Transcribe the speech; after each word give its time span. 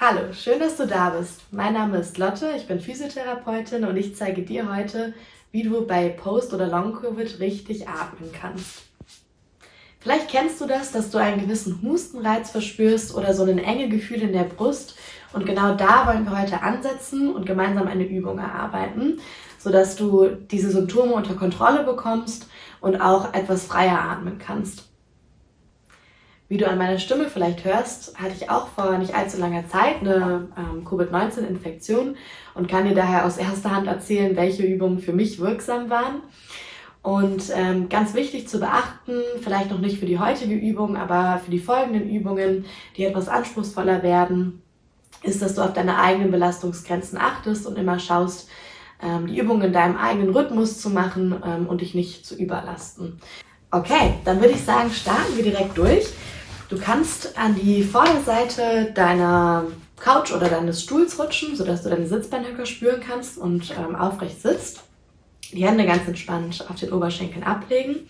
Hallo, 0.00 0.32
schön, 0.32 0.60
dass 0.60 0.76
du 0.76 0.86
da 0.86 1.10
bist. 1.10 1.42
Mein 1.50 1.72
Name 1.72 1.98
ist 1.98 2.18
Lotte, 2.18 2.52
ich 2.56 2.68
bin 2.68 2.78
Physiotherapeutin 2.78 3.84
und 3.84 3.96
ich 3.96 4.14
zeige 4.14 4.42
dir 4.42 4.72
heute, 4.72 5.12
wie 5.50 5.64
du 5.64 5.88
bei 5.88 6.08
Post- 6.08 6.54
oder 6.54 6.68
Long-Covid 6.68 7.40
richtig 7.40 7.88
atmen 7.88 8.30
kannst. 8.32 8.82
Vielleicht 9.98 10.28
kennst 10.28 10.60
du 10.60 10.66
das, 10.66 10.92
dass 10.92 11.10
du 11.10 11.18
einen 11.18 11.40
gewissen 11.40 11.82
Hustenreiz 11.82 12.50
verspürst 12.50 13.12
oder 13.12 13.34
so 13.34 13.42
ein 13.42 13.58
enge 13.58 13.88
Gefühl 13.88 14.22
in 14.22 14.32
der 14.32 14.44
Brust. 14.44 14.96
Und 15.32 15.46
genau 15.46 15.74
da 15.74 16.06
wollen 16.06 16.26
wir 16.26 16.40
heute 16.40 16.62
ansetzen 16.62 17.34
und 17.34 17.44
gemeinsam 17.44 17.88
eine 17.88 18.04
Übung 18.04 18.38
erarbeiten, 18.38 19.18
sodass 19.58 19.96
du 19.96 20.28
diese 20.28 20.70
Symptome 20.70 21.14
unter 21.14 21.34
Kontrolle 21.34 21.82
bekommst 21.82 22.46
und 22.80 23.00
auch 23.00 23.34
etwas 23.34 23.64
freier 23.64 24.00
atmen 24.00 24.38
kannst. 24.38 24.84
Wie 26.48 26.56
du 26.56 26.66
an 26.66 26.78
meiner 26.78 26.98
Stimme 26.98 27.28
vielleicht 27.28 27.64
hörst, 27.66 28.18
hatte 28.18 28.32
ich 28.34 28.48
auch 28.48 28.68
vor 28.68 28.96
nicht 28.96 29.14
allzu 29.14 29.38
langer 29.38 29.68
Zeit 29.68 30.00
eine 30.00 30.48
ähm, 30.56 30.82
Covid-19-Infektion 30.82 32.16
und 32.54 32.68
kann 32.68 32.88
dir 32.88 32.94
daher 32.94 33.26
aus 33.26 33.36
erster 33.36 33.70
Hand 33.70 33.86
erzählen, 33.86 34.34
welche 34.34 34.62
Übungen 34.62 34.98
für 34.98 35.12
mich 35.12 35.40
wirksam 35.40 35.90
waren. 35.90 36.22
Und 37.02 37.52
ähm, 37.54 37.90
ganz 37.90 38.14
wichtig 38.14 38.48
zu 38.48 38.60
beachten, 38.60 39.20
vielleicht 39.42 39.70
noch 39.70 39.78
nicht 39.78 40.00
für 40.00 40.06
die 40.06 40.18
heutige 40.18 40.54
Übung, 40.54 40.96
aber 40.96 41.38
für 41.44 41.50
die 41.50 41.58
folgenden 41.58 42.08
Übungen, 42.08 42.64
die 42.96 43.04
etwas 43.04 43.28
anspruchsvoller 43.28 44.02
werden, 44.02 44.62
ist, 45.22 45.42
dass 45.42 45.54
du 45.54 45.62
auf 45.62 45.74
deine 45.74 45.98
eigenen 45.98 46.30
Belastungsgrenzen 46.30 47.18
achtest 47.18 47.66
und 47.66 47.76
immer 47.76 47.98
schaust, 47.98 48.48
ähm, 49.02 49.26
die 49.26 49.38
Übungen 49.38 49.62
in 49.62 49.72
deinem 49.74 49.96
eigenen 49.96 50.30
Rhythmus 50.30 50.80
zu 50.80 50.88
machen 50.88 51.42
ähm, 51.44 51.66
und 51.66 51.82
dich 51.82 51.94
nicht 51.94 52.24
zu 52.24 52.34
überlasten. 52.34 53.20
Okay, 53.70 54.14
dann 54.24 54.40
würde 54.40 54.54
ich 54.54 54.64
sagen, 54.64 54.90
starten 54.90 55.36
wir 55.36 55.44
direkt 55.44 55.76
durch. 55.76 56.06
Du 56.68 56.78
kannst 56.78 57.38
an 57.38 57.54
die 57.54 57.82
Vorderseite 57.82 58.92
deiner 58.94 59.64
Couch 59.98 60.32
oder 60.32 60.50
deines 60.50 60.82
Stuhls 60.82 61.18
rutschen, 61.18 61.56
sodass 61.56 61.82
du 61.82 61.88
deine 61.88 62.06
Sitzbeinhöcker 62.06 62.66
spüren 62.66 63.00
kannst 63.00 63.38
und 63.38 63.70
ähm, 63.70 63.96
aufrecht 63.96 64.42
sitzt. 64.42 64.82
Die 65.52 65.66
Hände 65.66 65.86
ganz 65.86 66.06
entspannt 66.06 66.66
auf 66.68 66.78
den 66.78 66.92
Oberschenkeln 66.92 67.42
ablegen. 67.42 68.06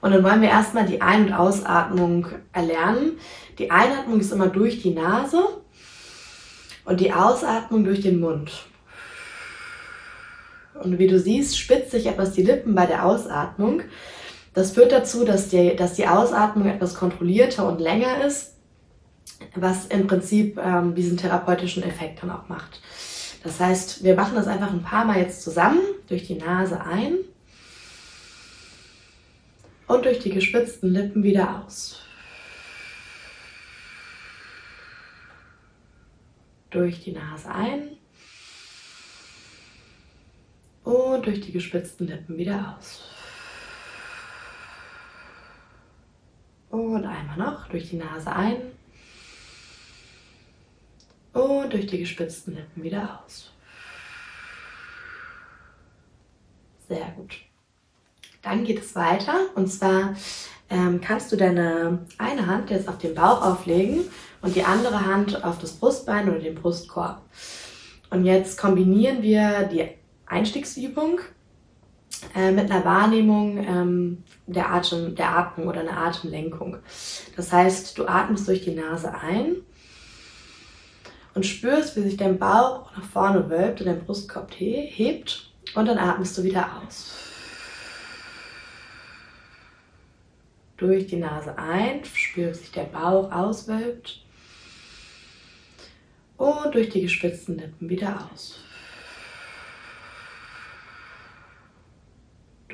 Und 0.00 0.12
dann 0.12 0.24
wollen 0.24 0.40
wir 0.40 0.48
erstmal 0.48 0.86
die 0.86 1.02
Ein- 1.02 1.26
und 1.26 1.32
Ausatmung 1.34 2.26
erlernen. 2.54 3.18
Die 3.58 3.70
Einatmung 3.70 4.18
ist 4.18 4.32
immer 4.32 4.48
durch 4.48 4.80
die 4.80 4.94
Nase 4.94 5.42
und 6.86 7.00
die 7.00 7.12
Ausatmung 7.12 7.84
durch 7.84 8.00
den 8.00 8.18
Mund. 8.18 8.50
Und 10.82 10.98
wie 10.98 11.06
du 11.06 11.18
siehst, 11.18 11.58
spitzt 11.58 11.90
sich 11.90 12.06
etwas 12.06 12.32
die 12.32 12.42
Lippen 12.42 12.74
bei 12.74 12.86
der 12.86 13.04
Ausatmung. 13.04 13.82
Das 14.54 14.70
führt 14.70 14.92
dazu, 14.92 15.24
dass 15.24 15.48
die, 15.48 15.74
dass 15.74 15.94
die 15.94 16.06
Ausatmung 16.06 16.68
etwas 16.68 16.94
kontrollierter 16.94 17.66
und 17.68 17.80
länger 17.80 18.24
ist, 18.24 18.54
was 19.56 19.86
im 19.86 20.06
Prinzip 20.06 20.58
ähm, 20.58 20.94
diesen 20.94 21.16
therapeutischen 21.16 21.82
Effekt 21.82 22.22
dann 22.22 22.30
auch 22.30 22.48
macht. 22.48 22.80
Das 23.42 23.58
heißt, 23.60 24.04
wir 24.04 24.14
machen 24.14 24.36
das 24.36 24.46
einfach 24.46 24.70
ein 24.70 24.82
paar 24.82 25.04
Mal 25.04 25.18
jetzt 25.18 25.42
zusammen, 25.42 25.80
durch 26.06 26.26
die 26.26 26.36
Nase 26.36 26.80
ein 26.80 27.16
und 29.88 30.04
durch 30.04 30.20
die 30.20 30.30
gespitzten 30.30 30.90
Lippen 30.90 31.24
wieder 31.24 31.64
aus. 31.66 32.00
Durch 36.70 37.02
die 37.02 37.12
Nase 37.12 37.50
ein 37.50 37.96
und 40.84 41.26
durch 41.26 41.40
die 41.40 41.52
gespitzten 41.52 42.06
Lippen 42.06 42.38
wieder 42.38 42.76
aus. 42.78 43.13
Und 46.74 47.06
einmal 47.06 47.36
noch 47.38 47.68
durch 47.68 47.90
die 47.90 47.96
Nase 47.96 48.32
ein. 48.32 48.56
Und 51.32 51.72
durch 51.72 51.86
die 51.86 52.00
gespitzten 52.00 52.56
Lippen 52.56 52.82
wieder 52.82 53.22
aus. 53.24 53.52
Sehr 56.88 57.12
gut. 57.16 57.36
Dann 58.42 58.64
geht 58.64 58.80
es 58.80 58.96
weiter. 58.96 59.34
Und 59.54 59.68
zwar 59.68 60.16
ähm, 60.68 61.00
kannst 61.00 61.30
du 61.30 61.36
deine 61.36 62.06
eine 62.18 62.48
Hand 62.48 62.70
jetzt 62.70 62.88
auf 62.88 62.98
den 62.98 63.14
Bauch 63.14 63.42
auflegen 63.42 64.06
und 64.42 64.56
die 64.56 64.64
andere 64.64 65.06
Hand 65.06 65.44
auf 65.44 65.60
das 65.60 65.74
Brustbein 65.74 66.28
oder 66.28 66.40
den 66.40 66.56
Brustkorb. 66.56 67.22
Und 68.10 68.24
jetzt 68.24 68.58
kombinieren 68.58 69.22
wir 69.22 69.68
die 69.68 69.90
Einstiegsübung 70.26 71.20
äh, 72.34 72.50
mit 72.50 72.70
einer 72.70 72.84
Wahrnehmung 72.84 73.58
ähm, 73.58 74.24
der, 74.46 74.70
Atem, 74.70 75.14
der 75.14 75.36
Atmung 75.36 75.68
oder 75.68 75.80
einer 75.80 75.96
Atemlenkung. 75.96 76.78
Das 77.36 77.52
heißt, 77.52 77.96
du 77.98 78.06
atmest 78.06 78.48
durch 78.48 78.62
die 78.62 78.74
Nase 78.74 79.12
ein 79.14 79.56
und 81.34 81.44
spürst, 81.44 81.96
wie 81.96 82.02
sich 82.02 82.16
dein 82.16 82.38
Bauch 82.38 82.90
nach 82.96 83.04
vorne 83.04 83.48
wölbt 83.50 83.80
und 83.80 83.86
dein 83.86 84.04
Brustkorb 84.04 84.52
hebt 84.58 85.50
und 85.74 85.86
dann 85.86 85.98
atmest 85.98 86.38
du 86.38 86.42
wieder 86.42 86.68
aus. 86.82 87.14
Durch 90.76 91.06
die 91.06 91.16
Nase 91.16 91.56
ein, 91.56 92.04
spürst, 92.04 92.60
wie 92.60 92.64
sich 92.64 92.72
der 92.72 92.84
Bauch 92.84 93.30
auswölbt 93.32 94.20
und 96.36 96.74
durch 96.74 96.90
die 96.90 97.02
gespitzten 97.02 97.58
Lippen 97.58 97.88
wieder 97.88 98.28
aus. 98.32 98.58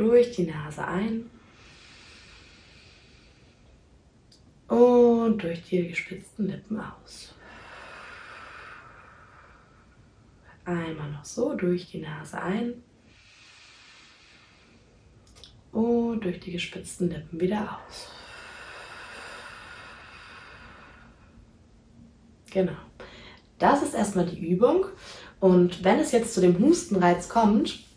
Durch 0.00 0.30
die 0.30 0.46
Nase 0.46 0.82
ein 0.82 1.28
und 4.66 5.42
durch 5.42 5.62
die 5.64 5.88
gespitzten 5.88 6.46
Lippen 6.48 6.80
aus. 6.80 7.34
Einmal 10.64 11.10
noch 11.10 11.24
so 11.26 11.54
durch 11.54 11.90
die 11.90 12.00
Nase 12.00 12.40
ein 12.40 12.82
und 15.72 16.24
durch 16.24 16.40
die 16.40 16.52
gespitzten 16.52 17.10
Lippen 17.10 17.38
wieder 17.38 17.78
aus. 17.86 18.10
Genau. 22.50 22.72
Das 23.58 23.82
ist 23.82 23.92
erstmal 23.92 24.24
die 24.24 24.48
Übung. 24.48 24.86
Und 25.40 25.84
wenn 25.84 25.98
es 25.98 26.12
jetzt 26.12 26.32
zu 26.32 26.40
dem 26.40 26.58
Hustenreiz 26.58 27.28
kommt, 27.28 27.89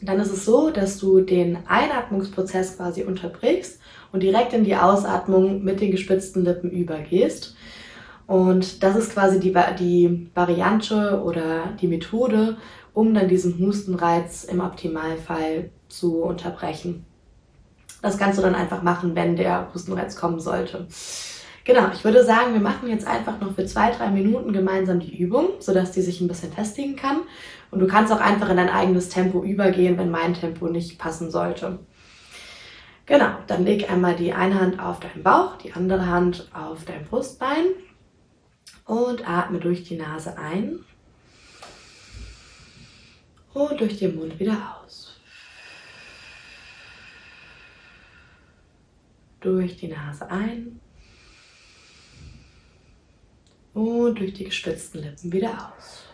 dann 0.00 0.20
ist 0.20 0.32
es 0.32 0.44
so, 0.44 0.70
dass 0.70 0.98
du 0.98 1.20
den 1.20 1.58
Einatmungsprozess 1.66 2.76
quasi 2.76 3.02
unterbrichst 3.02 3.80
und 4.12 4.22
direkt 4.22 4.52
in 4.52 4.64
die 4.64 4.76
Ausatmung 4.76 5.64
mit 5.64 5.80
den 5.80 5.90
gespitzten 5.90 6.44
Lippen 6.44 6.70
übergehst. 6.70 7.56
Und 8.26 8.82
das 8.82 8.94
ist 8.96 9.12
quasi 9.12 9.40
die, 9.40 9.54
die 9.78 10.30
Variante 10.34 11.22
oder 11.24 11.72
die 11.80 11.88
Methode, 11.88 12.58
um 12.92 13.14
dann 13.14 13.28
diesen 13.28 13.58
Hustenreiz 13.58 14.44
im 14.44 14.60
Optimalfall 14.60 15.70
zu 15.88 16.22
unterbrechen. 16.22 17.04
Das 18.02 18.18
kannst 18.18 18.38
du 18.38 18.42
dann 18.42 18.54
einfach 18.54 18.82
machen, 18.82 19.16
wenn 19.16 19.36
der 19.36 19.72
Hustenreiz 19.74 20.14
kommen 20.14 20.40
sollte. 20.40 20.86
Genau, 21.68 21.90
ich 21.92 22.02
würde 22.02 22.24
sagen, 22.24 22.54
wir 22.54 22.62
machen 22.62 22.88
jetzt 22.88 23.06
einfach 23.06 23.38
noch 23.42 23.54
für 23.54 23.66
zwei, 23.66 23.90
drei 23.90 24.08
Minuten 24.08 24.54
gemeinsam 24.54 25.00
die 25.00 25.14
Übung, 25.18 25.60
sodass 25.60 25.92
die 25.92 26.00
sich 26.00 26.18
ein 26.22 26.26
bisschen 26.26 26.50
festigen 26.50 26.96
kann. 26.96 27.18
Und 27.70 27.80
du 27.80 27.86
kannst 27.86 28.10
auch 28.10 28.22
einfach 28.22 28.48
in 28.48 28.56
dein 28.56 28.70
eigenes 28.70 29.10
Tempo 29.10 29.42
übergehen, 29.42 29.98
wenn 29.98 30.10
mein 30.10 30.32
Tempo 30.32 30.68
nicht 30.68 30.98
passen 30.98 31.30
sollte. 31.30 31.78
Genau, 33.04 33.32
dann 33.48 33.64
leg 33.64 33.92
einmal 33.92 34.16
die 34.16 34.32
eine 34.32 34.58
Hand 34.58 34.80
auf 34.80 34.98
deinen 35.00 35.22
Bauch, 35.22 35.56
die 35.56 35.74
andere 35.74 36.06
Hand 36.06 36.48
auf 36.54 36.86
dein 36.86 37.04
Brustbein 37.04 37.66
und 38.86 39.28
atme 39.28 39.58
durch 39.58 39.84
die 39.84 39.98
Nase 39.98 40.38
ein 40.38 40.78
und 43.52 43.78
durch 43.78 43.98
den 43.98 44.16
Mund 44.16 44.40
wieder 44.40 44.56
aus. 44.82 45.20
Durch 49.40 49.76
die 49.76 49.88
Nase 49.88 50.30
ein 50.30 50.80
und 53.78 54.18
durch 54.18 54.32
die 54.34 54.44
gespitzten 54.44 55.02
Lippen 55.02 55.32
wieder 55.32 55.72
aus. 55.76 56.04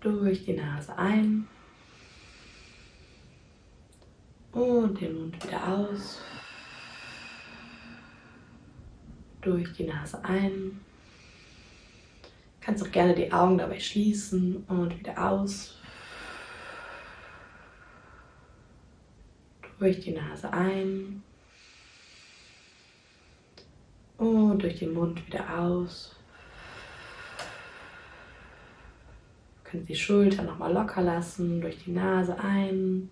Durch 0.00 0.44
die 0.44 0.52
Nase 0.52 0.96
ein 0.98 1.48
und 4.52 5.00
den 5.00 5.18
Mund 5.18 5.42
wieder 5.42 5.66
aus. 5.66 6.20
Durch 9.40 9.72
die 9.72 9.84
Nase 9.84 10.22
ein. 10.22 10.80
Kannst 12.60 12.84
auch 12.84 12.92
gerne 12.92 13.14
die 13.14 13.32
Augen 13.32 13.56
dabei 13.56 13.80
schließen 13.80 14.64
und 14.68 14.98
wieder 14.98 15.30
aus. 15.30 15.80
Durch 19.78 20.00
die 20.00 20.12
Nase 20.12 20.52
ein 20.52 21.22
und 24.18 24.62
durch 24.62 24.78
den 24.78 24.94
Mund 24.94 25.26
wieder 25.26 25.58
aus. 25.58 26.14
Du 29.56 29.70
kannst 29.70 29.88
die 29.88 29.96
Schulter 29.96 30.42
nochmal 30.42 30.72
locker 30.72 31.02
lassen, 31.02 31.60
durch 31.60 31.82
die 31.84 31.92
Nase 31.92 32.38
ein 32.38 33.10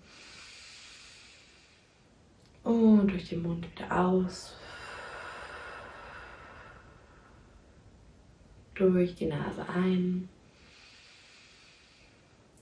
und 2.63 3.09
durch 3.09 3.29
den 3.29 3.43
Mund 3.43 3.67
wieder 3.73 3.97
aus. 3.97 4.57
Durch 8.75 9.15
die 9.15 9.27
Nase 9.27 9.69
ein. 9.69 10.29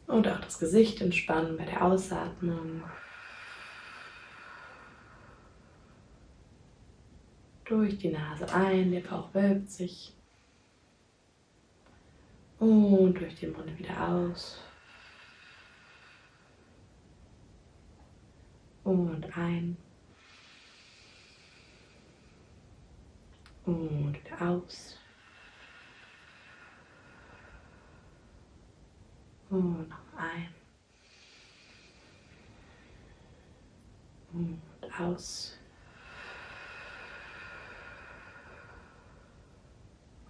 Und 0.07 0.27
auch 0.27 0.41
das 0.41 0.59
Gesicht 0.59 1.01
entspannen 1.01 1.57
bei 1.57 1.65
der 1.65 1.85
Ausatmung. 1.85 2.83
Durch 7.71 7.99
die 7.99 8.09
Nase 8.09 8.53
ein, 8.53 8.91
der 8.91 8.99
Bauch 8.99 9.33
wölbt 9.33 9.71
sich. 9.71 10.13
Und 12.59 13.15
durch 13.15 13.37
den 13.37 13.53
Mund 13.53 13.79
wieder 13.79 14.09
aus. 14.09 14.61
Und 18.83 19.25
ein. 19.39 19.77
Und 23.67 24.15
wieder 24.15 24.51
aus. 24.51 24.99
Und 29.49 29.89
noch 29.89 30.17
ein. 30.17 30.49
Und 34.33 34.61
aus. 34.99 35.60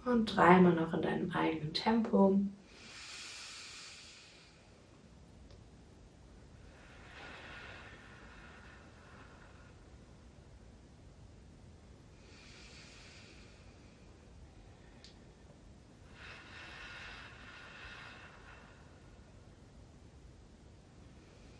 Und 0.03 0.35
dreimal 0.35 0.73
noch 0.73 0.93
in 0.93 1.01
deinem 1.01 1.31
eigenen 1.31 1.73
Tempo. 1.73 2.39